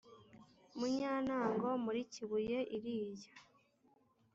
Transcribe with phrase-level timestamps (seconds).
[0.77, 3.31] Mu Nyantango muri Kibuye iriya